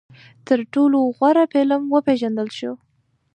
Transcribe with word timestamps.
تر 0.47 0.59
ټولو 0.73 0.99
غوره 1.17 1.45
فلم 1.53 1.81
وپېژندل 1.93 2.49
شو 2.57 2.71